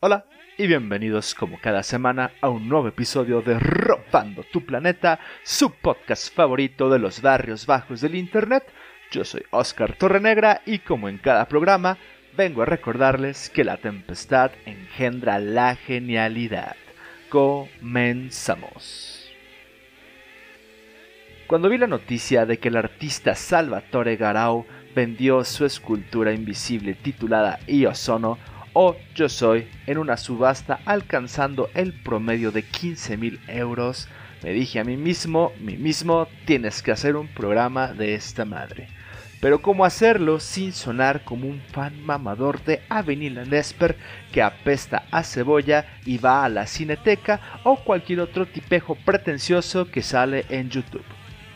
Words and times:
Hola 0.00 0.24
y 0.56 0.66
bienvenidos 0.66 1.34
como 1.34 1.60
cada 1.60 1.82
semana 1.82 2.30
a 2.40 2.48
un 2.48 2.66
nuevo 2.66 2.88
episodio 2.88 3.42
de 3.42 3.58
Robando 3.58 4.44
tu 4.44 4.64
Planeta, 4.64 5.20
su 5.42 5.72
podcast 5.72 6.34
favorito 6.34 6.88
de 6.88 7.00
los 7.00 7.20
barrios 7.20 7.66
bajos 7.66 8.00
del 8.00 8.14
Internet. 8.14 8.64
Yo 9.10 9.24
soy 9.24 9.42
Oscar 9.50 9.94
Torrenegra 9.98 10.62
y 10.64 10.78
como 10.78 11.10
en 11.10 11.18
cada 11.18 11.48
programa, 11.48 11.98
vengo 12.38 12.62
a 12.62 12.66
recordarles 12.66 13.50
que 13.50 13.64
la 13.64 13.78
tempestad 13.78 14.52
engendra 14.64 15.40
la 15.40 15.74
genialidad. 15.74 16.76
Comenzamos. 17.30 19.28
Cuando 21.48 21.68
vi 21.68 21.78
la 21.78 21.88
noticia 21.88 22.46
de 22.46 22.58
que 22.58 22.68
el 22.68 22.76
artista 22.76 23.34
Salvatore 23.34 24.14
Garau 24.14 24.64
vendió 24.94 25.42
su 25.42 25.64
escultura 25.64 26.32
invisible 26.32 26.94
titulada 26.94 27.58
Io 27.66 27.92
Sono 27.96 28.38
o 28.72 28.94
Yo 29.16 29.28
Soy 29.28 29.66
en 29.88 29.98
una 29.98 30.16
subasta 30.16 30.78
alcanzando 30.84 31.70
el 31.74 31.92
promedio 31.92 32.52
de 32.52 32.62
15 32.62 33.16
mil 33.16 33.40
euros, 33.48 34.08
me 34.44 34.52
dije 34.52 34.78
a 34.78 34.84
mí 34.84 34.96
mismo, 34.96 35.50
mí 35.58 35.76
mismo, 35.76 36.28
tienes 36.44 36.82
que 36.82 36.92
hacer 36.92 37.16
un 37.16 37.26
programa 37.26 37.94
de 37.94 38.14
esta 38.14 38.44
madre. 38.44 38.96
Pero 39.40 39.62
cómo 39.62 39.84
hacerlo 39.84 40.40
sin 40.40 40.72
sonar 40.72 41.24
como 41.24 41.48
un 41.48 41.60
fan 41.72 42.02
mamador 42.04 42.62
de 42.64 42.82
Avenida 42.88 43.44
Nesper 43.44 43.96
que 44.32 44.42
apesta 44.42 45.04
a 45.12 45.22
cebolla 45.22 45.86
y 46.04 46.18
va 46.18 46.44
a 46.44 46.48
la 46.48 46.66
cineteca 46.66 47.60
o 47.62 47.76
cualquier 47.76 48.20
otro 48.20 48.46
tipejo 48.46 48.96
pretencioso 48.96 49.90
que 49.90 50.02
sale 50.02 50.44
en 50.48 50.70
YouTube. 50.70 51.04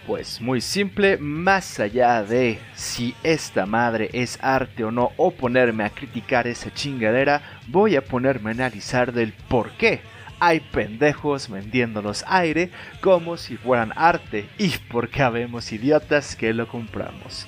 Pues 0.06 0.40
muy 0.40 0.60
simple, 0.60 1.16
más 1.16 1.78
allá 1.78 2.22
de 2.22 2.58
si 2.74 3.14
esta 3.22 3.66
madre 3.66 4.10
es 4.12 4.38
arte 4.42 4.84
o 4.84 4.90
no 4.90 5.12
o 5.16 5.30
ponerme 5.32 5.84
a 5.84 5.90
criticar 5.90 6.46
esa 6.46 6.72
chingadera, 6.72 7.60
voy 7.68 7.96
a 7.96 8.04
ponerme 8.04 8.50
a 8.50 8.54
analizar 8.54 9.12
del 9.12 9.32
por 9.48 9.70
qué 9.72 10.00
hay 10.40 10.58
pendejos 10.58 11.48
vendiéndolos 11.48 12.24
aire 12.26 12.70
como 13.00 13.36
si 13.36 13.56
fueran 13.56 13.92
arte 13.94 14.48
y 14.58 14.70
por 14.90 15.08
qué 15.08 15.22
habemos 15.22 15.70
idiotas 15.70 16.34
que 16.34 16.52
lo 16.52 16.66
compramos. 16.66 17.46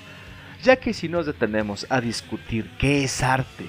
Ya 0.64 0.76
que 0.76 0.94
si 0.94 1.08
nos 1.10 1.26
detenemos 1.26 1.86
a 1.90 2.00
discutir 2.00 2.70
qué 2.78 3.04
es 3.04 3.22
arte, 3.22 3.66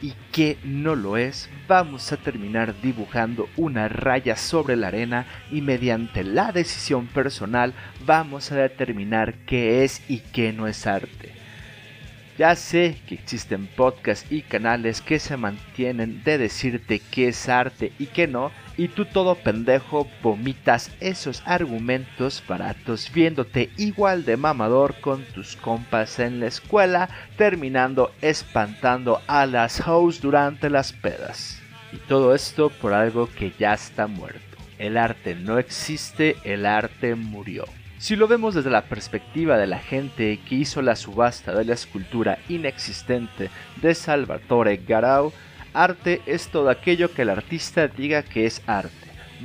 y 0.00 0.14
que 0.30 0.56
no 0.62 0.94
lo 0.94 1.16
es, 1.16 1.50
vamos 1.66 2.12
a 2.12 2.16
terminar 2.16 2.80
dibujando 2.80 3.48
una 3.56 3.88
raya 3.88 4.36
sobre 4.36 4.76
la 4.76 4.88
arena 4.88 5.26
y 5.50 5.60
mediante 5.60 6.22
la 6.22 6.52
decisión 6.52 7.08
personal 7.08 7.74
vamos 8.06 8.52
a 8.52 8.56
determinar 8.56 9.34
qué 9.46 9.82
es 9.84 10.00
y 10.08 10.20
qué 10.20 10.52
no 10.52 10.68
es 10.68 10.86
arte. 10.86 11.37
Ya 12.38 12.54
sé 12.54 12.96
que 13.08 13.16
existen 13.16 13.66
podcasts 13.66 14.30
y 14.30 14.42
canales 14.42 15.02
que 15.02 15.18
se 15.18 15.36
mantienen 15.36 16.22
de 16.22 16.38
decirte 16.38 17.00
qué 17.10 17.28
es 17.28 17.48
arte 17.48 17.92
y 17.98 18.06
qué 18.06 18.28
no, 18.28 18.52
y 18.76 18.86
tú 18.86 19.06
todo 19.06 19.34
pendejo 19.34 20.06
vomitas 20.22 20.92
esos 21.00 21.42
argumentos 21.46 22.44
baratos 22.46 23.10
viéndote 23.12 23.70
igual 23.76 24.24
de 24.24 24.36
mamador 24.36 24.94
con 25.00 25.24
tus 25.34 25.56
compas 25.56 26.20
en 26.20 26.38
la 26.38 26.46
escuela, 26.46 27.08
terminando 27.36 28.12
espantando 28.22 29.20
a 29.26 29.44
las 29.44 29.88
hoes 29.88 30.20
durante 30.20 30.70
las 30.70 30.92
pedas. 30.92 31.60
Y 31.92 31.96
todo 31.96 32.36
esto 32.36 32.70
por 32.70 32.92
algo 32.92 33.28
que 33.28 33.52
ya 33.58 33.74
está 33.74 34.06
muerto. 34.06 34.38
El 34.78 34.96
arte 34.96 35.34
no 35.34 35.58
existe, 35.58 36.36
el 36.44 36.66
arte 36.66 37.16
murió. 37.16 37.64
Si 37.98 38.14
lo 38.14 38.28
vemos 38.28 38.54
desde 38.54 38.70
la 38.70 38.82
perspectiva 38.82 39.58
de 39.58 39.66
la 39.66 39.80
gente 39.80 40.38
que 40.48 40.54
hizo 40.54 40.82
la 40.82 40.94
subasta 40.94 41.52
de 41.52 41.64
la 41.64 41.74
escultura 41.74 42.38
inexistente 42.48 43.50
de 43.82 43.92
Salvatore 43.92 44.76
Garau, 44.76 45.32
arte 45.74 46.22
es 46.24 46.46
todo 46.46 46.70
aquello 46.70 47.12
que 47.12 47.22
el 47.22 47.30
artista 47.30 47.88
diga 47.88 48.22
que 48.22 48.46
es 48.46 48.62
arte. 48.68 48.92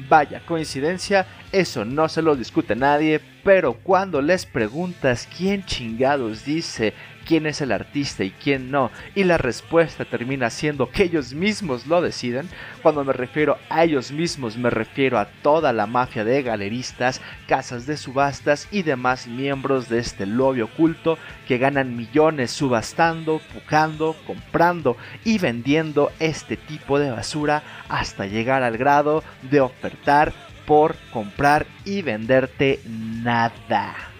Vaya 0.08 0.44
coincidencia, 0.46 1.26
eso 1.52 1.84
no 1.84 2.08
se 2.08 2.22
lo 2.22 2.36
discute 2.36 2.76
nadie, 2.76 3.22
pero 3.44 3.74
cuando 3.74 4.22
les 4.22 4.46
preguntas 4.46 5.28
quién 5.36 5.66
chingados 5.66 6.46
dice 6.46 6.94
quién 7.26 7.46
es 7.46 7.62
el 7.62 7.72
artista 7.72 8.24
y 8.24 8.32
quién 8.32 8.72
no, 8.72 8.92
y 9.16 9.24
la 9.24 9.38
respuesta 9.38 10.06
termina 10.06 10.50
siendo 10.50 10.90
que 10.90 11.04
ellos 11.04 11.34
mismos 11.34 11.88
lo 11.88 12.02
deciden, 12.02 12.50
cuando 12.82 13.04
me 13.04 13.14
refiero 13.14 13.58
a 13.70 13.84
ellos 13.84 14.12
mismos 14.12 14.58
me 14.58 14.70
refiero 14.70 15.20
a 15.20 15.26
toda 15.26 15.74
la 15.74 15.88
mafia 15.88 16.24
de 16.24 16.42
galeristas, 16.44 17.22
casas 17.48 17.86
de 17.86 17.98
subastas 17.98 18.68
y 18.72 18.84
demás 18.84 19.28
miembros 19.28 19.90
de 19.90 20.00
este 20.00 20.26
lobby 20.26 20.62
oculto 20.62 21.18
que 21.48 21.58
ganan 21.58 21.96
millones 21.96 22.52
subastando, 22.52 23.42
pujando, 23.54 24.16
comprando 24.26 24.98
y 25.24 25.38
vendiendo 25.38 26.12
este 26.20 26.58
tipo 26.58 27.00
de 27.00 27.12
basura 27.12 27.64
hasta 27.90 28.26
llegar 28.26 28.64
al 28.64 28.78
grado 28.78 29.24
de 29.50 29.62
ofertar 29.62 30.34
por 30.66 30.96
comprar 31.12 31.66
y 31.86 32.02
venderte 32.02 32.80
nada. 32.86 34.13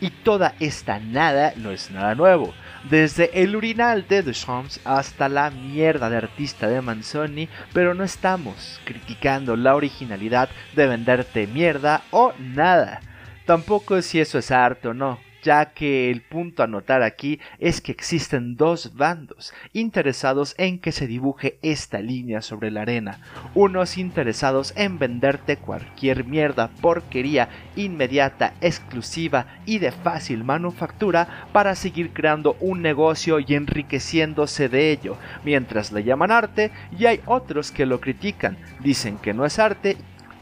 Y 0.00 0.10
toda 0.10 0.54
esta 0.60 1.00
nada 1.00 1.52
no 1.56 1.70
es 1.70 1.90
nada 1.90 2.14
nuevo. 2.14 2.54
Desde 2.88 3.42
el 3.42 3.56
urinal 3.56 4.06
de 4.06 4.22
Duchamp 4.22 4.70
hasta 4.84 5.28
la 5.28 5.50
mierda 5.50 6.08
de 6.08 6.16
artista 6.16 6.68
de 6.68 6.80
Manzoni, 6.80 7.48
pero 7.72 7.94
no 7.94 8.04
estamos 8.04 8.80
criticando 8.84 9.56
la 9.56 9.74
originalidad 9.74 10.48
de 10.76 10.86
venderte 10.86 11.46
mierda 11.46 12.02
o 12.10 12.32
nada. 12.38 13.00
Tampoco 13.46 14.00
si 14.02 14.20
eso 14.20 14.38
es 14.38 14.50
arte 14.50 14.88
o 14.88 14.94
no 14.94 15.27
ya 15.48 15.72
que 15.72 16.10
el 16.10 16.20
punto 16.20 16.62
a 16.62 16.66
notar 16.66 17.02
aquí 17.02 17.40
es 17.58 17.80
que 17.80 17.90
existen 17.90 18.54
dos 18.54 18.94
bandos 18.96 19.54
interesados 19.72 20.54
en 20.58 20.78
que 20.78 20.92
se 20.92 21.06
dibuje 21.06 21.58
esta 21.62 22.00
línea 22.00 22.42
sobre 22.42 22.70
la 22.70 22.82
arena, 22.82 23.18
unos 23.54 23.96
interesados 23.96 24.74
en 24.76 24.98
venderte 24.98 25.56
cualquier 25.56 26.26
mierda, 26.26 26.68
porquería 26.82 27.48
inmediata, 27.76 28.52
exclusiva 28.60 29.46
y 29.64 29.78
de 29.78 29.90
fácil 29.90 30.44
manufactura 30.44 31.46
para 31.50 31.74
seguir 31.74 32.12
creando 32.12 32.58
un 32.60 32.82
negocio 32.82 33.40
y 33.40 33.54
enriqueciéndose 33.54 34.68
de 34.68 34.92
ello, 34.92 35.16
mientras 35.46 35.92
le 35.92 36.04
llaman 36.04 36.30
arte 36.30 36.72
y 36.98 37.06
hay 37.06 37.22
otros 37.24 37.72
que 37.72 37.86
lo 37.86 38.02
critican, 38.02 38.58
dicen 38.80 39.16
que 39.16 39.32
no 39.32 39.46
es 39.46 39.58
arte 39.58 39.96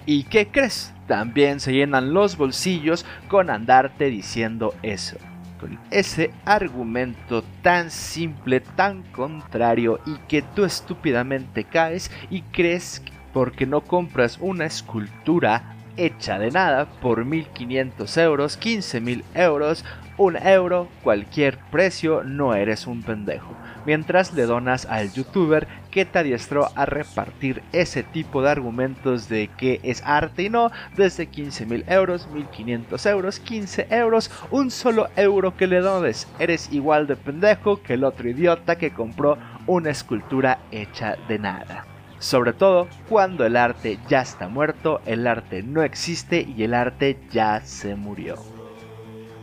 ¿Y 0.09 0.23
qué 0.23 0.47
crees? 0.47 0.93
También 1.07 1.61
se 1.61 1.73
llenan 1.73 2.13
los 2.13 2.37
bolsillos 2.37 3.05
con 3.29 3.51
andarte 3.51 4.07
diciendo 4.07 4.75
eso. 4.83 5.17
Con 5.61 5.79
ese 5.91 6.33
argumento 6.45 7.43
tan 7.63 7.91
simple, 7.91 8.61
tan 8.61 9.03
contrario 9.13 10.01
y 10.05 10.17
que 10.29 10.43
tú 10.43 10.65
estúpidamente 10.65 11.65
caes 11.65 12.11
y 12.31 12.43
crees 12.43 13.01
que 13.01 13.17
porque 13.37 13.67
no 13.67 13.83
compras 13.83 14.39
una 14.41 14.65
escultura 14.65 15.77
hecha 15.99 16.39
de 16.39 16.51
nada 16.51 16.87
por 16.87 17.27
1500 17.27 18.17
euros, 18.17 18.59
15.000 18.59 19.25
euros, 19.35 19.85
un 20.19 20.37
euro, 20.37 20.89
cualquier 21.03 21.59
precio, 21.71 22.23
no 22.25 22.55
eres 22.55 22.87
un 22.87 23.03
pendejo 23.03 23.57
mientras 23.87 24.35
le 24.35 24.43
donas 24.43 24.85
al 24.87 25.13
youtuber 25.13 25.67
que 25.91 26.05
te 26.05 26.19
adiestró 26.19 26.69
a 26.75 26.85
repartir 26.85 27.63
ese 27.73 28.03
tipo 28.03 28.43
de 28.43 28.51
argumentos 28.51 29.29
de 29.31 29.49
que 29.57 29.81
es 29.83 30.03
arte 30.05 30.43
y 30.43 30.51
no, 30.51 30.71
desde 30.97 31.29
15 31.29 31.65
mil 31.65 31.85
euros, 31.87 32.29
1500 32.29 33.07
euros, 33.07 33.41
15 33.41 33.87
euros, 33.91 34.31
un 34.51 34.71
solo 34.71 35.09
euro 35.17 35.57
que 35.57 35.67
le 35.67 35.81
dones, 35.81 36.29
eres 36.39 36.71
igual 36.73 37.07
de 37.07 37.17
pendejo 37.17 37.81
que 37.83 37.95
el 37.95 38.05
otro 38.05 38.29
idiota 38.29 38.77
que 38.77 38.91
compró 38.91 39.39
una 39.67 39.91
escultura 39.91 40.59
hecha 40.73 41.17
de 41.29 41.39
nada. 41.39 41.87
Sobre 42.19 42.53
todo 42.53 42.89
cuando 43.09 43.45
el 43.47 43.57
arte 43.57 43.99
ya 44.09 44.23
está 44.23 44.49
muerto, 44.49 45.01
el 45.07 45.27
arte 45.27 45.63
no 45.63 45.83
existe 45.83 46.47
y 46.57 46.65
el 46.65 46.75
arte 46.75 47.19
ya 47.31 47.61
se 47.61 47.95
murió. 47.95 48.56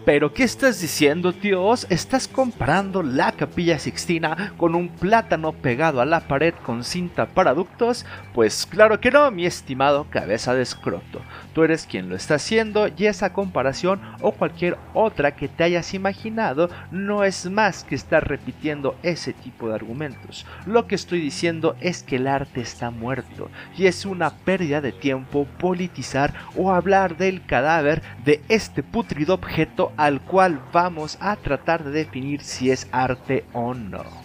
Pero 0.05 0.33
¿qué 0.33 0.43
estás 0.43 0.81
diciendo, 0.81 1.31
tíos? 1.31 1.87
¿Estás 1.89 2.27
comparando 2.33 3.03
la 3.03 3.31
capilla 3.31 3.79
sixtina 3.79 4.53
con 4.57 4.75
un 4.75 4.89
plátano 4.89 5.53
pegado 5.53 6.01
a 6.01 6.05
la 6.05 6.21
pared 6.27 6.53
con 6.65 6.83
cinta 6.83 7.27
para 7.27 7.53
ductos? 7.53 8.05
Pues 8.33 8.65
claro 8.65 8.99
que 8.99 9.11
no, 9.11 9.29
mi 9.31 9.45
estimado 9.45 10.07
cabeza 10.09 10.53
de 10.53 10.63
escroto. 10.63 11.21
Tú 11.53 11.63
eres 11.63 11.85
quien 11.85 12.09
lo 12.09 12.15
está 12.15 12.35
haciendo 12.35 12.87
y 12.87 13.05
esa 13.05 13.31
comparación 13.31 14.01
o 14.21 14.31
cualquier 14.31 14.77
otra 14.93 15.35
que 15.35 15.47
te 15.47 15.63
hayas 15.63 15.93
imaginado 15.93 16.69
no 16.91 17.23
es 17.23 17.49
más 17.49 17.83
que 17.83 17.95
estar 17.95 18.27
repitiendo 18.27 18.97
ese 19.03 19.33
tipo 19.33 19.69
de 19.69 19.75
argumentos. 19.75 20.45
Lo 20.65 20.87
que 20.87 20.95
estoy 20.95 21.21
diciendo 21.21 21.75
es 21.79 22.01
que 22.01 22.15
el 22.15 22.27
arte 22.27 22.61
está 22.61 22.89
muerto 22.89 23.49
y 23.77 23.85
es 23.85 24.05
una 24.05 24.31
pérdida 24.31 24.81
de 24.81 24.91
tiempo 24.91 25.45
politizar 25.59 26.33
o 26.57 26.71
hablar 26.73 27.17
del 27.17 27.45
cadáver 27.45 28.01
de 28.25 28.41
este 28.49 28.81
putrido 28.81 29.35
objeto 29.35 29.91
al 29.97 30.19
cual 30.21 30.59
vamos 30.73 31.17
a 31.21 31.35
tratar 31.35 31.83
de 31.83 31.91
definir 31.91 32.22
si 32.41 32.71
es 32.71 32.87
arte 32.91 33.49
o 33.51 33.73
no. 33.73 34.22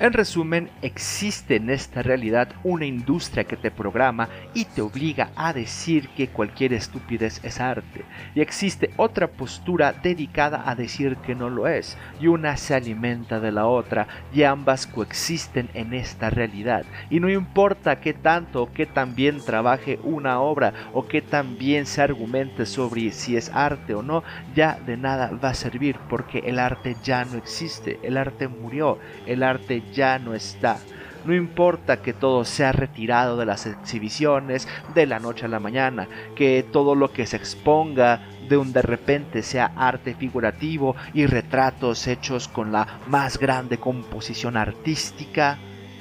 En 0.00 0.12
resumen, 0.12 0.70
existe 0.80 1.56
en 1.56 1.70
esta 1.70 2.02
realidad 2.02 2.50
una 2.62 2.86
industria 2.86 3.42
que 3.42 3.56
te 3.56 3.72
programa 3.72 4.28
y 4.54 4.64
te 4.64 4.80
obliga 4.80 5.30
a 5.34 5.52
decir 5.52 6.08
que 6.10 6.28
cualquier 6.28 6.72
estupidez 6.72 7.40
es 7.42 7.58
arte, 7.58 8.04
y 8.32 8.40
existe 8.40 8.90
otra 8.96 9.26
postura 9.26 9.92
dedicada 9.92 10.70
a 10.70 10.76
decir 10.76 11.16
que 11.16 11.34
no 11.34 11.50
lo 11.50 11.66
es, 11.66 11.98
y 12.20 12.28
una 12.28 12.56
se 12.56 12.76
alimenta 12.76 13.40
de 13.40 13.50
la 13.50 13.66
otra, 13.66 14.06
y 14.32 14.44
ambas 14.44 14.86
coexisten 14.86 15.68
en 15.74 15.92
esta 15.92 16.30
realidad, 16.30 16.84
y 17.10 17.18
no 17.18 17.28
importa 17.28 18.00
qué 18.00 18.14
tanto 18.14 18.62
o 18.62 18.72
qué 18.72 18.86
tan 18.86 19.16
bien 19.16 19.40
trabaje 19.44 19.98
una 20.04 20.38
obra 20.38 20.74
o 20.92 21.08
qué 21.08 21.22
tan 21.22 21.58
bien 21.58 21.86
se 21.86 22.02
argumente 22.02 22.66
sobre 22.66 23.10
si 23.10 23.36
es 23.36 23.50
arte 23.52 23.96
o 23.96 24.02
no, 24.04 24.22
ya 24.54 24.78
de 24.86 24.96
nada 24.96 25.32
va 25.42 25.50
a 25.50 25.54
servir 25.54 25.96
porque 26.08 26.38
el 26.38 26.60
arte 26.60 26.94
ya 27.02 27.24
no 27.24 27.36
existe, 27.36 27.98
el 28.04 28.16
arte 28.16 28.46
murió, 28.46 28.98
el 29.26 29.42
arte 29.42 29.82
ya 29.92 30.18
no 30.18 30.34
está. 30.34 30.78
No 31.24 31.34
importa 31.34 32.00
que 32.00 32.12
todo 32.12 32.44
sea 32.44 32.72
retirado 32.72 33.36
de 33.36 33.44
las 33.44 33.66
exhibiciones 33.66 34.68
de 34.94 35.06
la 35.06 35.18
noche 35.18 35.44
a 35.44 35.48
la 35.48 35.60
mañana, 35.60 36.08
que 36.34 36.64
todo 36.72 36.94
lo 36.94 37.12
que 37.12 37.26
se 37.26 37.36
exponga 37.36 38.20
de 38.48 38.56
un 38.56 38.72
de 38.72 38.82
repente 38.82 39.42
sea 39.42 39.72
arte 39.76 40.14
figurativo 40.14 40.96
y 41.12 41.26
retratos 41.26 42.06
hechos 42.06 42.48
con 42.48 42.72
la 42.72 43.00
más 43.08 43.38
grande 43.38 43.78
composición 43.78 44.56
artística, 44.56 45.58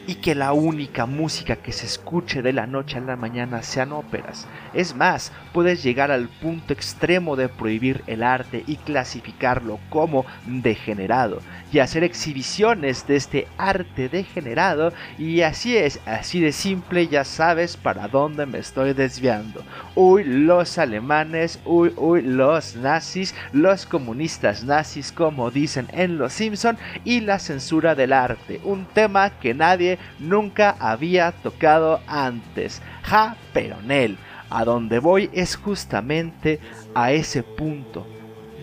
y 0.07 0.15
que 0.15 0.33
la 0.33 0.53
única 0.53 1.05
música 1.05 1.57
que 1.57 1.73
se 1.73 1.85
escuche 1.85 2.41
de 2.41 2.53
la 2.53 2.65
noche 2.65 2.97
a 2.97 3.01
la 3.01 3.17
mañana 3.17 3.61
sean 3.61 3.91
óperas. 3.91 4.47
Es 4.73 4.95
más, 4.95 5.33
puedes 5.53 5.83
llegar 5.83 6.11
al 6.11 6.29
punto 6.29 6.71
extremo 6.71 7.35
de 7.35 7.49
prohibir 7.49 8.03
el 8.07 8.23
arte 8.23 8.63
y 8.65 8.77
clasificarlo 8.77 9.79
como 9.89 10.25
degenerado 10.45 11.41
y 11.71 11.79
hacer 11.79 12.03
exhibiciones 12.03 13.05
de 13.07 13.17
este 13.17 13.47
arte 13.57 14.07
degenerado 14.07 14.93
y 15.17 15.41
así 15.41 15.75
es, 15.75 15.99
así 16.05 16.39
de 16.39 16.53
simple 16.53 17.07
ya 17.07 17.25
sabes 17.25 17.75
para 17.75 18.07
dónde 18.07 18.45
me 18.45 18.59
estoy 18.59 18.93
desviando. 18.93 19.63
Uy, 19.95 20.23
los 20.23 20.77
alemanes, 20.77 21.59
uy, 21.65 21.91
uy, 21.97 22.21
los 22.21 22.75
nazis, 22.77 23.35
los 23.51 23.85
comunistas 23.85 24.63
nazis 24.63 25.11
como 25.11 25.51
dicen 25.51 25.87
en 25.91 26.17
Los 26.17 26.33
Simpson 26.33 26.77
y 27.03 27.19
la 27.19 27.39
censura 27.39 27.95
del 27.95 28.13
arte, 28.13 28.61
un 28.63 28.85
tema 28.85 29.31
que 29.31 29.53
nadie 29.53 29.96
nunca 30.19 30.75
había 30.79 31.31
tocado 31.31 31.99
antes. 32.07 32.81
Ja, 33.03 33.35
Peronel. 33.53 34.17
A 34.49 34.63
donde 34.63 34.99
voy 34.99 35.29
es 35.33 35.57
justamente 35.57 36.61
a 36.95 37.11
ese 37.11 37.43
punto 37.43 38.07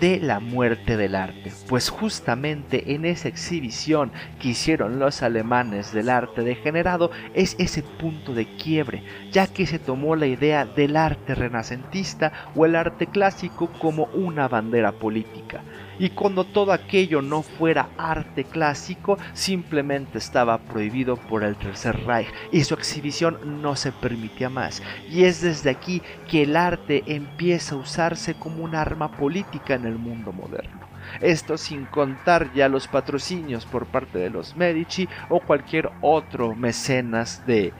de 0.00 0.18
la 0.18 0.40
muerte 0.40 0.96
del 0.96 1.14
arte, 1.14 1.52
pues 1.68 1.88
justamente 1.88 2.94
en 2.94 3.04
esa 3.04 3.28
exhibición 3.28 4.10
que 4.40 4.48
hicieron 4.48 4.98
los 4.98 5.22
alemanes 5.22 5.92
del 5.92 6.10
arte 6.10 6.42
degenerado 6.42 7.10
es 7.32 7.54
ese 7.58 7.82
punto 7.82 8.34
de 8.34 8.46
quiebre, 8.56 9.04
ya 9.30 9.46
que 9.46 9.66
se 9.66 9.78
tomó 9.78 10.16
la 10.16 10.26
idea 10.26 10.64
del 10.64 10.96
arte 10.96 11.34
renacentista 11.34 12.32
o 12.54 12.66
el 12.66 12.76
arte 12.76 13.06
clásico 13.06 13.70
como 13.78 14.06
una 14.14 14.48
bandera 14.48 14.92
política 14.92 15.62
y 15.98 16.10
cuando 16.10 16.44
todo 16.44 16.72
aquello 16.72 17.22
no 17.22 17.42
fuera 17.42 17.88
arte 17.96 18.44
clásico, 18.44 19.18
simplemente 19.32 20.18
estaba 20.18 20.58
prohibido 20.58 21.16
por 21.16 21.44
el 21.44 21.56
Tercer 21.56 22.04
Reich 22.04 22.28
y 22.52 22.64
su 22.64 22.74
exhibición 22.74 23.62
no 23.62 23.76
se 23.76 23.92
permitía 23.92 24.50
más. 24.50 24.82
Y 25.10 25.24
es 25.24 25.40
desde 25.40 25.70
aquí 25.70 26.02
que 26.28 26.42
el 26.42 26.56
arte 26.56 27.02
empieza 27.06 27.74
a 27.74 27.78
usarse 27.78 28.34
como 28.34 28.64
un 28.64 28.74
arma 28.74 29.12
política 29.12 29.74
en 29.74 29.86
el 29.86 29.98
mundo 29.98 30.32
moderno. 30.32 30.84
Esto 31.20 31.58
sin 31.58 31.84
contar 31.84 32.52
ya 32.54 32.68
los 32.68 32.88
patrocinios 32.88 33.66
por 33.66 33.86
parte 33.86 34.18
de 34.18 34.30
los 34.30 34.56
Medici 34.56 35.08
o 35.28 35.40
cualquier 35.40 35.90
otro 36.00 36.54
mecenas 36.54 37.46
de 37.46 37.72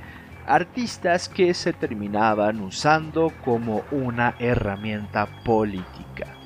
artistas 0.47 1.29
que 1.29 1.55
se 1.55 1.73
terminaban 1.73 2.61
usando 2.61 3.33
como 3.45 3.83
una 3.91 4.35
herramienta 4.39 5.27
política. 5.43 6.44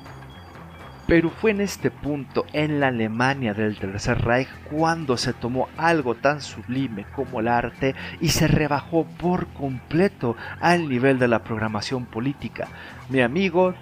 Pero 1.09 1.31
fue 1.31 1.49
en 1.49 1.61
este 1.61 1.89
punto, 1.89 2.45
en 2.53 2.79
la 2.79 2.89
Alemania 2.89 3.55
del 3.55 3.79
Tercer 3.79 4.21
Reich, 4.21 4.47
cuando 4.69 5.17
se 5.17 5.33
tomó 5.33 5.67
algo 5.75 6.13
tan 6.13 6.39
sublime 6.39 7.07
como 7.15 7.39
el 7.39 7.47
arte 7.47 7.95
y 8.21 8.29
se 8.29 8.47
rebajó 8.47 9.07
por 9.17 9.47
completo 9.47 10.37
al 10.61 10.87
nivel 10.87 11.17
de 11.17 11.27
la 11.27 11.43
programación 11.43 12.05
política. 12.05 12.67
Mi 13.09 13.21
amigo, 13.21 13.73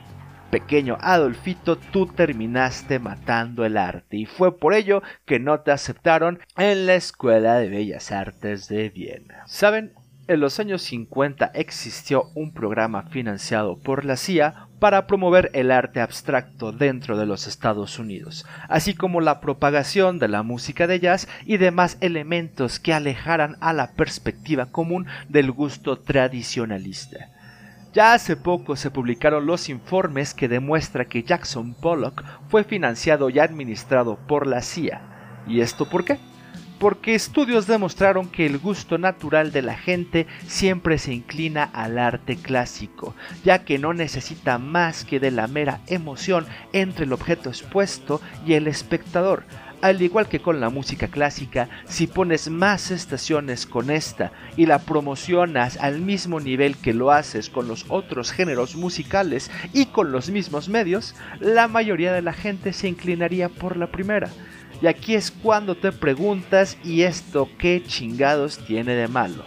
pequeño 0.51 0.97
Adolfito, 1.01 1.77
tú 1.77 2.06
terminaste 2.06 2.97
matando 2.97 3.65
el 3.65 3.75
arte 3.75 4.15
y 4.15 4.25
fue 4.25 4.57
por 4.57 4.74
ello 4.74 5.03
que 5.25 5.38
no 5.38 5.59
te 5.59 5.71
aceptaron 5.71 6.39
en 6.56 6.85
la 6.85 6.95
Escuela 6.95 7.56
de 7.56 7.68
Bellas 7.68 8.13
Artes 8.13 8.69
de 8.69 8.88
Viena. 8.88 9.44
¿Saben? 9.47 9.91
En 10.29 10.41
los 10.41 10.59
años 10.59 10.81
50 10.81 11.51
existió 11.53 12.31
un 12.35 12.51
programa 12.51 13.03
financiado 13.03 13.77
por 13.77 14.03
la 14.03 14.18
CIA 14.18 14.68
para 14.77 15.07
promover 15.07 15.50
el 15.53 15.71
arte 15.71 16.01
abstracto 16.01 16.74
dentro 16.74 17.18
de 17.18 17.25
los 17.25 17.47
Estados 17.47 17.97
Unidos, 17.97 18.45
así 18.68 18.94
como 18.94 19.21
la 19.21 19.39
propagación 19.39 20.19
de 20.19 20.27
la 20.27 20.44
música 20.44 20.85
de 20.85 21.00
jazz 21.00 21.29
y 21.45 21.56
demás 21.56 21.97
elementos 22.01 22.81
que 22.81 22.94
alejaran 22.94 23.56
a 23.62 23.71
la 23.71 23.94
perspectiva 23.94 24.65
común 24.65 25.07
del 25.29 25.50
gusto 25.53 25.97
tradicionalista. 25.97 27.29
Ya 27.94 28.12
hace 28.12 28.35
poco 28.35 28.75
se 28.75 28.91
publicaron 28.91 29.45
los 29.45 29.69
informes 29.69 30.33
que 30.33 30.50
demuestra 30.50 31.06
que 31.06 31.24
Jackson 31.24 31.74
Pollock 31.74 32.25
fue 32.50 32.65
financiado 32.65 33.29
y 33.29 33.39
administrado 33.39 34.19
por 34.27 34.46
la 34.46 34.62
CIA. 34.62 35.46
¿Y 35.48 35.62
esto 35.62 35.89
por 35.89 36.03
qué? 36.03 36.19
Porque 36.79 37.15
estudios 37.15 37.67
demostraron 37.67 38.29
que 38.29 38.46
el 38.46 38.57
gusto 38.57 38.98
natural 38.98 39.51
de 39.51 39.62
la 39.62 39.75
gente 39.75 40.27
siempre 40.48 40.98
se 40.98 41.13
inclina 41.13 41.63
al 41.63 41.98
arte 41.98 42.36
clásico, 42.36 43.15
ya 43.43 43.63
que 43.65 43.79
no 43.79 43.93
necesita 43.93 44.57
más 44.57 45.03
que 45.03 45.19
de 45.19 45.31
la 45.31 45.48
mera 45.48 45.81
emoción 45.88 46.46
entre 46.74 47.05
el 47.05 47.13
objeto 47.13 47.50
expuesto 47.50 48.22
y 48.46 48.53
el 48.53 48.67
espectador. 48.67 49.43
Al 49.79 50.01
igual 50.01 50.27
que 50.27 50.39
con 50.39 50.60
la 50.60 50.69
música 50.69 51.07
clásica, 51.07 51.69
si 51.86 52.07
pones 52.07 52.50
más 52.50 52.89
estaciones 52.89 53.67
con 53.67 53.91
esta 53.91 54.31
y 54.55 54.65
la 54.65 54.79
promocionas 54.79 55.77
al 55.77 56.01
mismo 56.01 56.39
nivel 56.39 56.77
que 56.77 56.96
lo 56.96 57.12
haces 57.12 57.51
con 57.51 57.67
los 57.67 57.86
otros 57.88 58.31
géneros 58.31 58.75
musicales 58.75 59.51
y 59.74 59.86
con 59.86 60.12
los 60.12 60.31
mismos 60.31 60.67
medios, 60.67 61.15
la 61.39 61.67
mayoría 61.67 62.12
de 62.12 62.24
la 62.24 62.34
gente 62.34 62.74
se 62.74 62.88
inclinaría 62.88 63.50
por 63.50 63.77
la 63.77 63.91
primera. 63.91 64.29
Y 64.81 64.88
aquí 64.88 65.15
es 65.15 65.31
cuando 65.31 65.75
te 65.75 65.91
preguntas, 65.91 66.77
¿y 66.84 67.01
esto 67.01 67.50
qué 67.57 67.84
chingados 67.86 68.60
tiene 68.60 68.93
de 68.93 69.07
malo? 69.07 69.43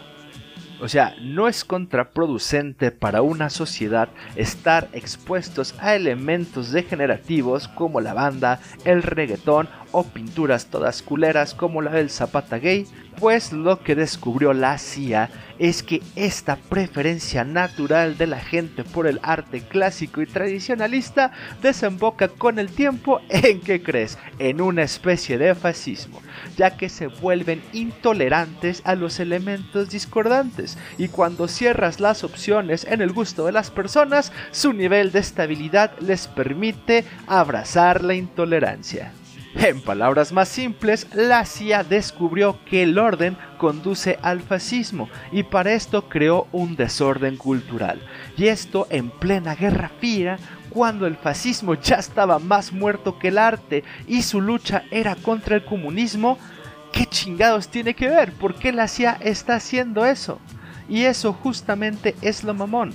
O 0.80 0.88
sea, 0.88 1.14
no 1.20 1.46
es 1.46 1.64
contraproducente 1.64 2.90
para 2.90 3.20
una 3.20 3.50
sociedad 3.50 4.08
estar 4.34 4.88
expuestos 4.94 5.74
a 5.78 5.94
elementos 5.94 6.72
degenerativos 6.72 7.68
como 7.68 8.00
la 8.00 8.14
banda, 8.14 8.60
el 8.84 9.02
reggaetón 9.02 9.68
o 9.92 10.04
pinturas 10.04 10.66
todas 10.66 11.02
culeras 11.02 11.54
como 11.54 11.82
la 11.82 11.92
del 11.92 12.10
Zapata 12.10 12.58
gay, 12.58 12.86
pues 13.18 13.52
lo 13.52 13.80
que 13.82 13.94
descubrió 13.94 14.52
la 14.52 14.78
CIA 14.78 15.30
es 15.58 15.82
que 15.82 16.02
esta 16.16 16.56
preferencia 16.56 17.44
natural 17.44 18.16
de 18.16 18.26
la 18.26 18.40
gente 18.40 18.82
por 18.82 19.06
el 19.06 19.20
arte 19.22 19.60
clásico 19.60 20.22
y 20.22 20.26
tradicionalista 20.26 21.32
desemboca 21.60 22.28
con 22.28 22.58
el 22.58 22.70
tiempo 22.70 23.20
en 23.28 23.60
que 23.60 23.82
crees 23.82 24.18
en 24.38 24.62
una 24.62 24.82
especie 24.82 25.36
de 25.36 25.54
fascismo, 25.54 26.22
ya 26.56 26.76
que 26.78 26.88
se 26.88 27.08
vuelven 27.08 27.62
intolerantes 27.74 28.80
a 28.84 28.94
los 28.94 29.20
elementos 29.20 29.90
discordantes 29.90 30.78
y 30.96 31.08
cuando 31.08 31.46
cierras 31.46 32.00
las 32.00 32.24
opciones 32.24 32.86
en 32.86 33.02
el 33.02 33.12
gusto 33.12 33.44
de 33.44 33.52
las 33.52 33.70
personas, 33.70 34.32
su 34.52 34.72
nivel 34.72 35.12
de 35.12 35.18
estabilidad 35.18 35.92
les 36.00 36.26
permite 36.26 37.04
abrazar 37.26 38.02
la 38.02 38.14
intolerancia. 38.14 39.12
En 39.54 39.80
palabras 39.80 40.32
más 40.32 40.48
simples, 40.48 41.08
la 41.12 41.44
CIA 41.44 41.82
descubrió 41.82 42.58
que 42.64 42.84
el 42.84 42.98
orden 42.98 43.36
conduce 43.58 44.16
al 44.22 44.40
fascismo 44.40 45.08
y 45.32 45.42
para 45.42 45.72
esto 45.72 46.08
creó 46.08 46.46
un 46.52 46.76
desorden 46.76 47.36
cultural. 47.36 48.00
Y 48.36 48.46
esto 48.46 48.86
en 48.90 49.10
plena 49.10 49.56
Guerra 49.56 49.90
Fría, 49.98 50.38
cuando 50.70 51.06
el 51.06 51.16
fascismo 51.16 51.74
ya 51.74 51.96
estaba 51.96 52.38
más 52.38 52.72
muerto 52.72 53.18
que 53.18 53.28
el 53.28 53.38
arte 53.38 53.82
y 54.06 54.22
su 54.22 54.40
lucha 54.40 54.84
era 54.92 55.16
contra 55.16 55.56
el 55.56 55.64
comunismo, 55.64 56.38
¿qué 56.92 57.06
chingados 57.06 57.68
tiene 57.68 57.94
que 57.94 58.08
ver? 58.08 58.32
¿Por 58.32 58.54
qué 58.54 58.70
la 58.70 58.86
CIA 58.86 59.18
está 59.20 59.56
haciendo 59.56 60.06
eso? 60.06 60.38
Y 60.88 61.04
eso 61.04 61.32
justamente 61.32 62.14
es 62.22 62.44
lo 62.44 62.54
mamón, 62.54 62.92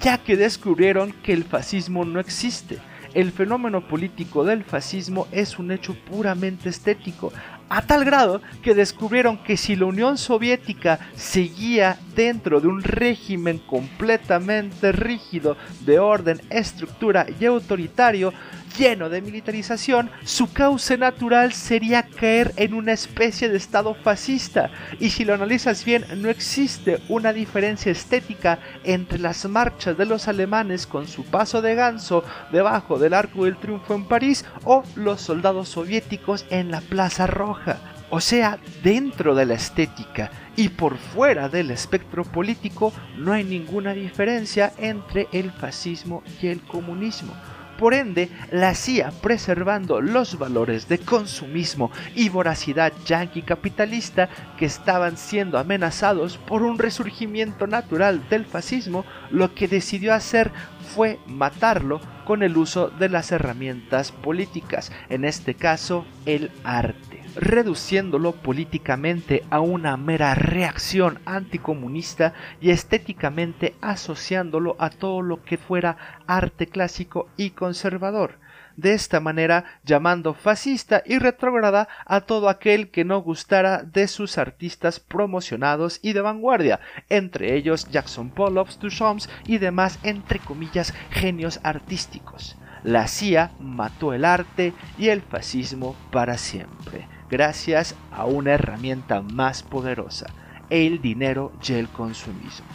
ya 0.00 0.18
que 0.18 0.36
descubrieron 0.36 1.12
que 1.12 1.32
el 1.32 1.44
fascismo 1.44 2.04
no 2.04 2.20
existe 2.20 2.78
el 3.16 3.32
fenómeno 3.32 3.80
político 3.80 4.44
del 4.44 4.62
fascismo 4.62 5.26
es 5.32 5.58
un 5.58 5.72
hecho 5.72 5.94
puramente 5.94 6.68
estético, 6.68 7.32
a 7.68 7.82
tal 7.82 8.04
grado 8.04 8.40
que 8.62 8.74
descubrieron 8.74 9.38
que 9.38 9.56
si 9.56 9.76
la 9.76 9.86
Unión 9.86 10.18
Soviética 10.18 10.98
seguía 11.14 11.98
dentro 12.14 12.60
de 12.60 12.68
un 12.68 12.82
régimen 12.82 13.58
completamente 13.58 14.92
rígido 14.92 15.56
de 15.80 15.98
orden, 15.98 16.40
estructura 16.50 17.26
y 17.40 17.44
autoritario, 17.44 18.32
lleno 18.76 19.08
de 19.08 19.22
militarización, 19.22 20.10
su 20.24 20.52
causa 20.52 20.96
natural 20.96 21.52
sería 21.52 22.02
caer 22.02 22.52
en 22.56 22.74
una 22.74 22.92
especie 22.92 23.48
de 23.48 23.56
estado 23.56 23.94
fascista. 23.94 24.70
Y 25.00 25.10
si 25.10 25.24
lo 25.24 25.34
analizas 25.34 25.84
bien, 25.84 26.04
no 26.16 26.28
existe 26.28 27.00
una 27.08 27.32
diferencia 27.32 27.92
estética 27.92 28.58
entre 28.84 29.18
las 29.18 29.44
marchas 29.46 29.96
de 29.96 30.06
los 30.06 30.28
alemanes 30.28 30.86
con 30.86 31.06
su 31.08 31.24
paso 31.24 31.62
de 31.62 31.74
ganso 31.74 32.24
debajo 32.52 32.98
del 32.98 33.14
Arco 33.14 33.44
del 33.44 33.56
Triunfo 33.56 33.94
en 33.94 34.04
París 34.04 34.44
o 34.64 34.82
los 34.94 35.20
soldados 35.20 35.68
soviéticos 35.68 36.44
en 36.50 36.70
la 36.70 36.80
Plaza 36.80 37.26
Roja. 37.26 37.55
O 38.08 38.20
sea, 38.20 38.58
dentro 38.84 39.34
de 39.34 39.46
la 39.46 39.54
estética 39.54 40.30
y 40.54 40.68
por 40.68 40.96
fuera 40.96 41.48
del 41.48 41.72
espectro 41.72 42.24
político 42.24 42.92
no 43.18 43.32
hay 43.32 43.42
ninguna 43.42 43.94
diferencia 43.94 44.72
entre 44.78 45.26
el 45.32 45.50
fascismo 45.50 46.22
y 46.40 46.46
el 46.46 46.60
comunismo. 46.62 47.34
Por 47.78 47.92
ende, 47.92 48.30
la 48.52 48.74
CIA, 48.74 49.10
preservando 49.20 50.00
los 50.00 50.38
valores 50.38 50.88
de 50.88 50.98
consumismo 50.98 51.90
y 52.14 52.30
voracidad 52.30 52.92
yanqui 53.04 53.42
capitalista 53.42 54.30
que 54.56 54.64
estaban 54.64 55.18
siendo 55.18 55.58
amenazados 55.58 56.38
por 56.38 56.62
un 56.62 56.78
resurgimiento 56.78 57.66
natural 57.66 58.26
del 58.30 58.46
fascismo, 58.46 59.04
lo 59.30 59.54
que 59.54 59.68
decidió 59.68 60.14
hacer 60.14 60.52
fue 60.94 61.18
matarlo 61.26 62.00
con 62.24 62.42
el 62.42 62.56
uso 62.56 62.88
de 62.88 63.10
las 63.10 63.30
herramientas 63.30 64.10
políticas, 64.10 64.90
en 65.10 65.26
este 65.26 65.54
caso 65.54 66.06
el 66.24 66.50
arte 66.64 67.25
reduciéndolo 67.36 68.32
políticamente 68.32 69.44
a 69.50 69.60
una 69.60 69.96
mera 69.96 70.34
reacción 70.34 71.20
anticomunista 71.24 72.34
y 72.60 72.70
estéticamente 72.70 73.74
asociándolo 73.80 74.76
a 74.78 74.90
todo 74.90 75.22
lo 75.22 75.42
que 75.44 75.58
fuera 75.58 76.22
arte 76.26 76.66
clásico 76.66 77.28
y 77.36 77.50
conservador 77.50 78.38
de 78.76 78.92
esta 78.92 79.20
manera 79.20 79.64
llamando 79.84 80.34
fascista 80.34 81.02
y 81.04 81.18
retrógrada 81.18 81.88
a 82.04 82.20
todo 82.20 82.48
aquel 82.48 82.90
que 82.90 83.04
no 83.04 83.20
gustara 83.20 83.82
de 83.82 84.06
sus 84.06 84.38
artistas 84.38 85.00
promocionados 85.00 85.98
y 86.02 86.12
de 86.12 86.20
vanguardia, 86.20 86.80
entre 87.08 87.54
ellos 87.54 87.88
Jackson 87.90 88.30
Pollock, 88.30 88.68
Duchamp 88.78 89.22
y 89.46 89.58
demás 89.58 89.98
entre 90.02 90.38
comillas 90.38 90.92
genios 91.10 91.60
artísticos. 91.62 92.56
La 92.82 93.08
CIA 93.08 93.50
mató 93.58 94.12
el 94.12 94.24
arte 94.24 94.72
y 94.98 95.08
el 95.08 95.22
fascismo 95.22 95.96
para 96.12 96.38
siempre 96.38 97.15
gracias 97.30 97.94
a 98.12 98.24
una 98.24 98.52
herramienta 98.52 99.22
más 99.22 99.62
poderosa, 99.62 100.26
el 100.70 101.00
dinero 101.00 101.52
y 101.66 101.72
el 101.72 101.88
consumismo. 101.88 102.66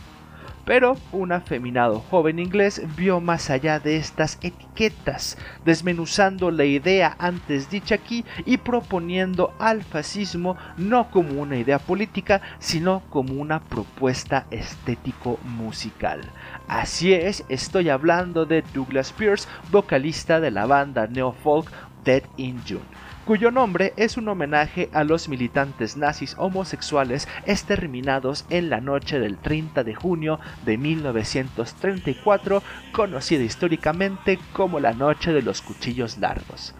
Pero 0.65 0.95
un 1.11 1.31
afeminado 1.31 1.99
joven 1.99 2.37
inglés 2.37 2.81
vio 2.95 3.19
más 3.19 3.49
allá 3.49 3.79
de 3.79 3.97
estas 3.97 4.37
etiquetas, 4.41 5.37
desmenuzando 5.65 6.51
la 6.51 6.65
idea 6.65 7.15
antes 7.17 7.69
dicha 7.69 7.95
aquí 7.95 8.23
y 8.45 8.57
proponiendo 8.57 9.53
al 9.57 9.83
fascismo 9.83 10.57
no 10.77 11.09
como 11.09 11.41
una 11.41 11.57
idea 11.57 11.79
política, 11.79 12.41
sino 12.59 13.01
como 13.09 13.41
una 13.41 13.59
propuesta 13.59 14.45
estético-musical. 14.51 16.21
Así 16.67 17.11
es, 17.13 17.43
estoy 17.49 17.89
hablando 17.89 18.45
de 18.45 18.63
Douglas 18.73 19.11
Pierce, 19.11 19.49
vocalista 19.71 20.39
de 20.39 20.51
la 20.51 20.67
banda 20.67 21.07
neofolk 21.07 21.71
Dead 22.03 22.23
in 22.37 22.61
June 22.67 22.85
cuyo 23.25 23.51
nombre 23.51 23.93
es 23.97 24.17
un 24.17 24.27
homenaje 24.27 24.89
a 24.93 25.03
los 25.03 25.29
militantes 25.29 25.97
nazis 25.97 26.35
homosexuales 26.37 27.27
exterminados 27.45 28.45
en 28.49 28.69
la 28.69 28.81
noche 28.81 29.19
del 29.19 29.37
30 29.37 29.83
de 29.83 29.95
junio 29.95 30.39
de 30.65 30.77
1934, 30.77 32.63
conocida 32.91 33.43
históricamente 33.43 34.39
como 34.53 34.79
la 34.79 34.93
Noche 34.93 35.33
de 35.33 35.41
los 35.41 35.61
Cuchillos 35.61 36.17
Largos. 36.17 36.73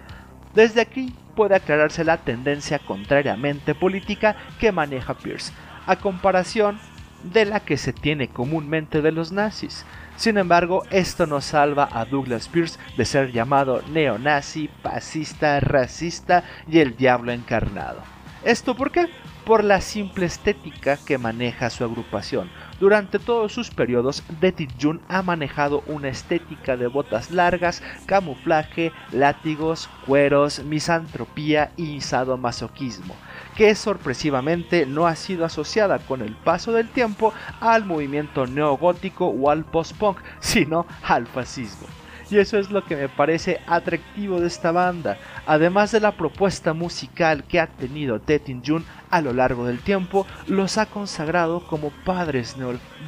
Desde 0.54 0.82
aquí 0.82 1.14
puede 1.36 1.56
aclararse 1.56 2.04
la 2.04 2.18
tendencia 2.18 2.80
contrariamente 2.80 3.74
política 3.74 4.36
que 4.60 4.72
maneja 4.72 5.14
Pierce, 5.14 5.54
a 5.86 5.96
comparación 5.96 6.80
de 7.24 7.46
la 7.46 7.60
que 7.60 7.78
se 7.78 7.94
tiene 7.94 8.28
comúnmente 8.28 9.01
de 9.01 9.12
los 9.12 9.32
nazis. 9.32 9.86
Sin 10.16 10.38
embargo, 10.38 10.84
esto 10.92 11.25
no 11.25 11.42
salva 11.42 11.90
a 11.92 12.06
Douglas 12.06 12.48
Pierce 12.48 12.80
de 12.98 13.06
ser 13.06 13.32
llamado 13.32 13.82
neonazi, 13.92 14.70
fascista, 14.84 15.60
racista 15.60 16.44
y 16.68 16.80
el 16.80 16.96
diablo 16.96 17.32
encarnado. 17.32 18.01
¿Esto 18.44 18.75
por 18.75 18.92
qué? 18.92 19.08
Por 19.46 19.63
la 19.63 19.82
simple 19.82 20.25
estética 20.25 20.98
que 20.98 21.18
maneja 21.18 21.70
su 21.70 21.84
agrupación. 21.84 22.50
Durante 22.80 23.20
todos 23.20 23.51
sus 23.51 23.72
periodos, 23.72 24.24
Detty 24.40 24.68
June 24.80 25.00
ha 25.08 25.22
manejado 25.22 25.84
una 25.88 26.10
estética 26.10 26.78
de 26.78 26.88
botas 26.88 27.32
largas, 27.32 27.84
camuflaje, 28.06 28.92
látigos, 29.12 29.90
cueros, 30.06 30.63
misantropía 30.63 31.72
y 31.78 32.01
sadomasoquismo 32.01 33.16
que 33.55 33.75
sorpresivamente 33.75 34.86
no 34.86 35.08
ha 35.08 35.15
sido 35.15 35.46
asociada 35.46 36.00
con 36.00 36.22
el 36.22 36.36
paso 36.36 36.72
del 36.72 36.89
tiempo 36.89 37.34
al 37.60 37.86
movimiento 37.86 38.48
neogótico 38.48 39.27
o 39.27 39.50
al 39.50 39.65
post-punk, 39.65 40.20
sino 40.39 40.86
al 41.03 41.27
fascismo. 41.27 41.88
Y 42.29 42.38
eso 42.38 42.58
es 42.58 42.72
lo 42.72 42.86
que 42.86 42.96
me 42.96 43.10
parece 43.10 43.60
atractivo 43.67 44.39
de 44.39 44.48
esta 44.48 44.72
banda, 44.72 45.17
además 45.46 45.91
de 45.91 46.00
la 46.00 46.13
propuesta 46.13 46.74
musical 46.74 47.43
que 47.43 47.60
ha 47.60 47.67
tenido 47.67 48.22
Tetin 48.22 48.63
Jun 48.65 48.86
a 49.10 49.20
lo 49.22 49.34
largo 49.34 49.65
del 49.65 49.79
tiempo, 49.79 50.25
los 50.48 50.77
ha 50.77 50.86
consagrado 50.86 51.67
como 51.67 51.89
padres 52.05 52.55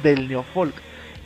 del 0.02 0.28
neofolk 0.28 0.74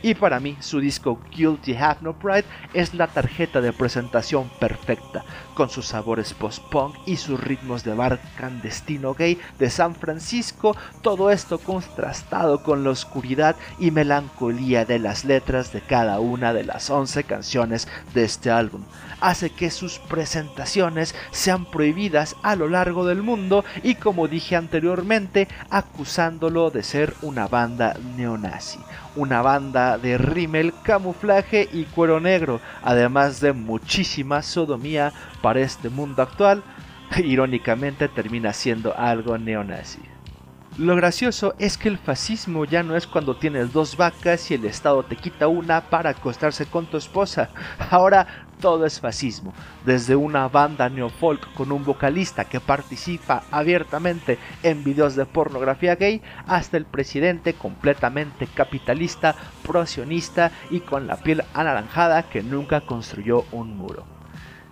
y 0.01 0.13
para 0.13 0.39
mí, 0.39 0.57
su 0.59 0.79
disco 0.79 1.19
Guilty 1.31 1.75
Have 1.75 1.99
No 2.01 2.17
Pride 2.17 2.45
es 2.73 2.93
la 2.93 3.07
tarjeta 3.07 3.61
de 3.61 3.73
presentación 3.73 4.49
perfecta, 4.59 5.23
con 5.53 5.69
sus 5.69 5.87
sabores 5.87 6.33
post-punk 6.33 6.95
y 7.05 7.17
sus 7.17 7.39
ritmos 7.39 7.83
de 7.83 7.93
bar 7.93 8.19
clandestino 8.37 9.13
gay 9.13 9.37
de 9.57 9.69
San 9.69 9.95
Francisco, 9.95 10.75
todo 11.01 11.31
esto 11.31 11.59
contrastado 11.59 12.63
con 12.63 12.83
la 12.83 12.91
oscuridad 12.91 13.55
y 13.77 13.91
melancolía 13.91 14.85
de 14.85 14.99
las 14.99 15.25
letras 15.25 15.73
de 15.73 15.81
cada 15.81 16.19
una 16.19 16.53
de 16.53 16.63
las 16.63 16.89
11 16.89 17.23
canciones 17.25 17.87
de 18.13 18.23
este 18.23 18.51
álbum. 18.51 18.83
Hace 19.19 19.49
que 19.49 19.69
sus 19.69 19.99
presentaciones 19.99 21.13
sean 21.31 21.65
prohibidas 21.65 22.37
a 22.41 22.55
lo 22.55 22.69
largo 22.69 23.05
del 23.05 23.21
mundo 23.21 23.65
y 23.83 23.95
como 23.95 24.29
dije 24.29 24.55
anteriormente, 24.55 25.49
acusándolo 25.69 26.71
de 26.71 26.83
ser 26.83 27.13
una 27.21 27.47
banda 27.47 27.97
neonazi 28.15 28.79
una 29.19 29.41
banda 29.41 29.97
de 29.97 30.17
rímel, 30.17 30.73
camuflaje 30.83 31.67
y 31.71 31.83
cuero 31.83 32.19
negro, 32.19 32.61
además 32.83 33.41
de 33.41 33.53
muchísima 33.53 34.41
sodomía 34.41 35.11
para 35.41 35.59
este 35.59 35.89
mundo 35.89 36.21
actual, 36.21 36.63
irónicamente 37.17 38.07
termina 38.07 38.53
siendo 38.53 38.97
algo 38.97 39.37
neonazi. 39.37 39.99
Lo 40.77 40.95
gracioso 40.95 41.55
es 41.59 41.77
que 41.77 41.89
el 41.89 41.97
fascismo 41.97 42.63
ya 42.63 42.83
no 42.83 42.95
es 42.95 43.05
cuando 43.05 43.35
tienes 43.35 43.73
dos 43.73 43.97
vacas 43.97 44.49
y 44.49 44.53
el 44.53 44.63
Estado 44.63 45.03
te 45.03 45.17
quita 45.17 45.49
una 45.49 45.81
para 45.81 46.11
acostarse 46.11 46.67
con 46.67 46.85
tu 46.85 46.95
esposa. 46.95 47.49
Ahora 47.89 48.48
todo 48.59 48.85
es 48.85 48.99
fascismo, 48.99 49.53
desde 49.85 50.15
una 50.15 50.47
banda 50.47 50.89
neofolk 50.89 51.53
con 51.53 51.71
un 51.71 51.83
vocalista 51.83 52.45
que 52.45 52.59
participa 52.59 53.43
abiertamente 53.51 54.37
en 54.63 54.83
videos 54.83 55.15
de 55.15 55.25
pornografía 55.25 55.95
gay, 55.95 56.21
hasta 56.45 56.77
el 56.77 56.85
presidente 56.85 57.53
completamente 57.53 58.47
capitalista, 58.47 59.35
prosionista 59.65 60.51
y 60.69 60.81
con 60.81 61.07
la 61.07 61.17
piel 61.17 61.43
anaranjada 61.53 62.23
que 62.23 62.43
nunca 62.43 62.81
construyó 62.81 63.45
un 63.51 63.77
muro. 63.77 64.18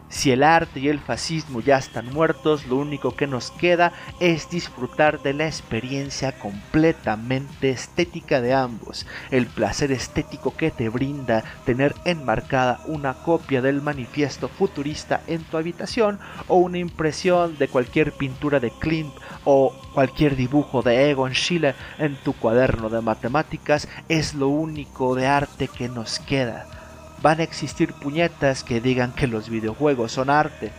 Si 0.10 0.32
el 0.32 0.42
arte 0.42 0.80
y 0.80 0.88
el 0.88 1.02
fascismo 1.02 1.60
ya 1.60 1.78
están 1.78 2.14
muertos, 2.14 2.66
lo 2.66 2.78
único 2.78 3.16
que 3.18 3.28
nos 3.28 3.52
queda 3.52 3.92
es 4.22 4.50
disfrutar 4.50 5.22
de 5.22 5.34
la 5.34 5.48
experiencia 5.48 6.32
completamente 6.40 7.70
estética 7.70 8.40
de 8.40 8.54
ambos, 8.54 9.06
el 9.32 9.48
placer 9.48 9.92
estético 9.92 10.56
que 10.56 10.72
te 10.72 10.88
brinda 10.88 11.44
tener 11.66 11.94
enmarcada 12.06 12.80
una 12.86 13.16
copia 13.16 13.62
del 13.62 13.82
manifiesto 13.82 14.48
futurista 14.48 15.22
en 15.28 15.44
tu 15.44 15.58
habitación 15.58 16.20
o 16.48 16.56
una 16.56 16.78
impresión 16.78 17.58
de 17.58 17.68
cualquier 17.68 18.14
pintura 18.14 18.62
de 18.62 18.72
Klimt 18.72 19.14
o 19.44 19.76
cualquier 19.94 20.38
dibujo 20.38 20.84
de 20.84 21.10
Egon 21.10 21.34
Schiele 21.34 21.76
en 21.98 22.16
tu 22.16 22.32
cuaderno 22.32 22.90
de 22.90 23.02
matemáticas 23.02 23.90
es 24.08 24.36
lo 24.36 24.48
único 24.48 25.16
de 25.16 25.28
arte 25.28 25.68
que 25.68 25.90
nos 25.90 26.20
queda 26.20 26.77
van 27.22 27.40
a 27.40 27.44
existir 27.44 27.94
puñetas 27.94 28.64
que 28.64 28.82
digan 28.82 29.14
que 29.14 29.28
los 29.28 29.50
videojuegos 29.50 30.12
son 30.12 30.30
arte, 30.30 30.72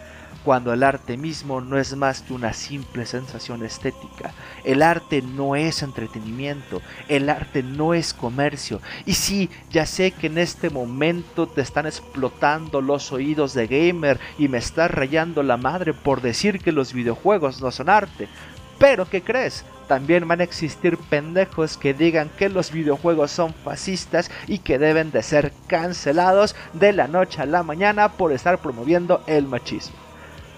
cuando 0.44 0.72
el 0.72 0.82
arte 0.82 1.16
mismo 1.16 1.60
no 1.60 1.78
es 1.78 1.94
más 1.96 2.22
que 2.22 2.32
una 2.32 2.52
simple 2.52 3.04
sensación 3.06 3.64
estética. 3.64 4.32
El 4.64 4.82
arte 4.82 5.20
no 5.20 5.56
es 5.56 5.82
entretenimiento, 5.82 6.80
el 7.08 7.28
arte 7.28 7.62
no 7.62 7.92
es 7.92 8.14
comercio. 8.14 8.80
Y 9.04 9.14
sí, 9.14 9.50
ya 9.70 9.84
sé 9.84 10.12
que 10.12 10.28
en 10.28 10.38
este 10.38 10.70
momento 10.70 11.48
te 11.48 11.60
están 11.60 11.86
explotando 11.86 12.80
los 12.80 13.12
oídos 13.12 13.52
de 13.52 13.66
gamer 13.66 14.18
y 14.38 14.48
me 14.48 14.58
estás 14.58 14.90
rayando 14.90 15.42
la 15.42 15.56
madre 15.56 15.92
por 15.92 16.22
decir 16.22 16.60
que 16.60 16.72
los 16.72 16.92
videojuegos 16.92 17.60
no 17.60 17.70
son 17.70 17.90
arte. 17.90 18.28
Pero 18.78 19.08
¿qué 19.08 19.22
crees? 19.22 19.64
También 19.88 20.28
van 20.28 20.40
a 20.40 20.44
existir 20.44 20.98
pendejos 20.98 21.78
que 21.78 21.94
digan 21.94 22.30
que 22.38 22.50
los 22.50 22.70
videojuegos 22.70 23.30
son 23.30 23.54
fascistas 23.54 24.30
y 24.46 24.58
que 24.58 24.78
deben 24.78 25.10
de 25.10 25.22
ser 25.22 25.52
cancelados 25.66 26.54
de 26.74 26.92
la 26.92 27.08
noche 27.08 27.40
a 27.40 27.46
la 27.46 27.62
mañana 27.62 28.10
por 28.10 28.32
estar 28.32 28.58
promoviendo 28.58 29.22
el 29.26 29.46
machismo. 29.46 29.96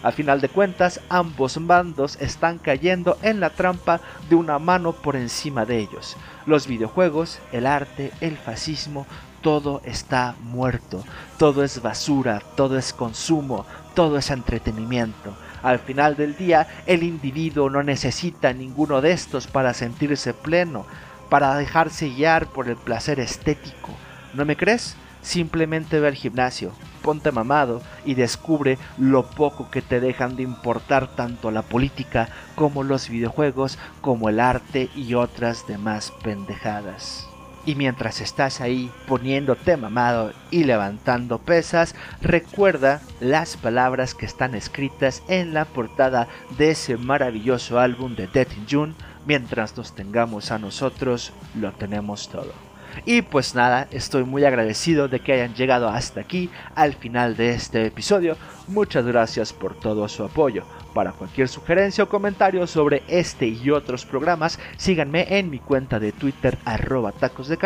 A 0.03 0.13
final 0.13 0.41
de 0.41 0.49
cuentas, 0.49 1.01
ambos 1.11 1.65
bandos 1.67 2.17
están 2.21 2.59
cayendo 2.59 3.19
en 3.23 3.39
la 3.39 3.51
trampa 3.51 4.01
de 4.29 4.35
una 4.35 4.59
mano 4.59 4.93
por 4.93 5.15
encima 5.15 5.65
de 5.65 5.79
ellos. 5.79 6.17
Los 6.47 6.67
videojuegos, 6.67 7.39
el 7.53 7.67
arte, 7.67 8.11
el 8.21 8.37
fascismo, 8.37 9.07
todo 9.43 9.81
está 9.85 10.35
muerto, 10.41 11.05
todo 11.39 11.63
es 11.63 11.83
basura, 11.83 12.43
todo 12.57 12.79
es 12.79 12.93
consumo, 12.93 13.67
todo 13.95 14.19
es 14.19 14.31
entretenimiento. 14.31 15.35
Al 15.63 15.79
final 15.79 16.17
del 16.17 16.37
día, 16.37 16.67
el 16.87 17.03
individuo 17.03 17.69
no 17.69 17.83
necesita 17.83 18.53
ninguno 18.53 19.01
de 19.01 19.13
estos 19.13 19.47
para 19.47 19.75
sentirse 19.75 20.33
pleno, 20.33 20.87
para 21.29 21.55
dejarse 21.57 22.09
guiar 22.09 22.47
por 22.47 22.69
el 22.69 22.77
placer 22.77 23.21
estético. 23.21 23.91
¿No 24.35 24.45
me 24.45 24.57
crees? 24.57 24.97
Simplemente 25.23 26.01
ve 26.01 26.09
al 26.09 26.15
gimnasio, 26.15 26.73
ponte 27.03 27.31
mamado 27.31 27.83
y 28.07 28.15
descubre 28.15 28.79
lo 28.97 29.25
poco 29.31 29.71
que 29.71 29.83
te 29.83 30.01
dejan 30.01 30.37
de 30.37 30.43
importar 30.43 31.15
tanto 31.15 31.51
la 31.51 31.63
política 31.63 32.29
como 32.55 32.83
los 32.83 33.09
videojuegos, 33.11 33.79
como 34.01 34.31
el 34.31 34.41
arte 34.41 34.89
y 34.97 35.15
otras 35.15 35.67
demás 35.67 36.13
pendejadas. 36.23 37.30
Y 37.67 37.75
mientras 37.75 38.21
estás 38.21 38.61
ahí 38.61 38.91
poniéndote 39.07 39.77
mamado 39.77 40.33
y 40.51 40.65
levantando 40.65 41.39
pesas, 41.39 41.95
recuerda 42.23 43.03
las 43.21 43.57
palabras 43.57 44.15
que 44.15 44.27
están 44.27 44.55
escritas 44.55 45.23
en 45.29 45.53
la 45.53 45.67
portada 45.67 46.27
de 46.57 46.71
ese 46.71 46.97
maravilloso 46.97 47.79
álbum 47.79 48.17
de 48.17 48.27
Death 48.29 48.57
in 48.57 48.67
June. 48.69 48.95
Mientras 49.27 49.77
nos 49.77 49.95
tengamos 49.95 50.51
a 50.51 50.59
nosotros, 50.59 51.33
lo 51.55 51.73
tenemos 51.73 52.31
todo. 52.31 52.70
Y 53.05 53.23
pues 53.23 53.55
nada, 53.55 53.89
estoy 53.91 54.25
muy 54.25 54.45
agradecido 54.45 55.09
de 55.09 55.21
que 55.21 55.33
hayan 55.33 55.55
llegado 55.55 55.89
hasta 55.89 56.21
aquí, 56.21 56.51
al 56.75 56.95
final 56.95 57.37
de 57.37 57.51
este 57.51 57.87
episodio. 57.87 58.37
Muchas 58.69 59.05
gracias 59.07 59.53
por 59.53 59.75
todo 59.75 60.09
su 60.09 60.25
apoyo. 60.25 60.65
Para 60.95 61.13
cualquier 61.13 61.49
sugerencia 61.49 62.05
o 62.05 62.09
comentario 62.09 62.67
sobre 62.67 63.03
este 63.09 63.47
y 63.47 63.71
otros 63.71 64.05
programas, 64.05 64.59
síganme 64.77 65.39
en 65.39 65.51
mi 65.51 65.59
cuenta 65.59 66.01
de 66.01 66.13
Twitter 66.13 66.59
arroba 66.65 67.13
tacos 67.13 67.49
de 67.49 67.59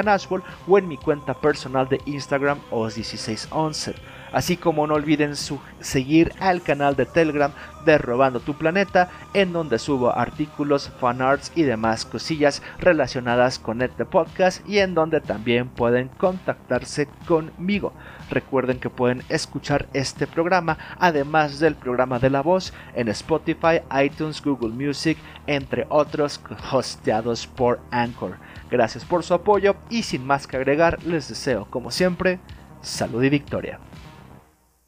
o 0.66 0.78
en 0.78 0.88
mi 0.88 0.96
cuenta 0.96 1.34
personal 1.34 1.88
de 1.88 2.00
Instagram 2.06 2.58
os1611. 2.70 3.94
Así 4.34 4.56
como 4.56 4.86
no 4.88 4.94
olviden 4.94 5.34
seguir 5.78 6.32
al 6.40 6.60
canal 6.60 6.96
de 6.96 7.06
Telegram 7.06 7.52
de 7.84 7.98
Robando 7.98 8.40
tu 8.40 8.54
Planeta, 8.54 9.08
en 9.32 9.52
donde 9.52 9.78
subo 9.78 10.10
artículos, 10.10 10.90
fanarts 10.98 11.52
y 11.54 11.62
demás 11.62 12.04
cosillas 12.04 12.60
relacionadas 12.80 13.60
con 13.60 13.80
este 13.80 14.04
podcast 14.04 14.68
y 14.68 14.78
en 14.78 14.94
donde 14.94 15.20
también 15.20 15.68
pueden 15.68 16.08
contactarse 16.08 17.08
conmigo. 17.28 17.92
Recuerden 18.28 18.80
que 18.80 18.90
pueden 18.90 19.22
escuchar 19.28 19.86
este 19.92 20.26
programa, 20.26 20.78
además 20.98 21.60
del 21.60 21.76
programa 21.76 22.18
de 22.18 22.30
la 22.30 22.42
voz, 22.42 22.72
en 22.96 23.08
Spotify, 23.10 23.82
iTunes, 24.02 24.42
Google 24.42 24.70
Music, 24.70 25.16
entre 25.46 25.86
otros 25.90 26.40
hosteados 26.72 27.46
por 27.46 27.78
Anchor. 27.92 28.38
Gracias 28.68 29.04
por 29.04 29.22
su 29.22 29.32
apoyo 29.34 29.76
y 29.90 30.02
sin 30.02 30.26
más 30.26 30.48
que 30.48 30.56
agregar, 30.56 31.00
les 31.04 31.28
deseo, 31.28 31.68
como 31.70 31.92
siempre, 31.92 32.40
salud 32.82 33.22
y 33.22 33.28
victoria. 33.28 33.78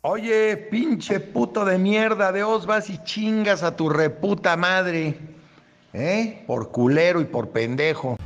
Oye, 0.09 0.57
pinche 0.57 1.19
puto 1.19 1.65
de 1.65 1.79
mierda, 1.79 2.31
de 2.31 2.45
os 2.45 2.65
vas 2.65 2.89
y 2.91 2.99
chingas 3.03 3.65
a 3.65 3.75
tu 3.75 3.89
reputa 3.89 4.57
madre. 4.57 5.19
¿Eh? 5.93 6.45
Por 6.47 6.71
culero 6.71 7.21
y 7.21 7.25
por 7.25 7.49
pendejo. 7.49 8.17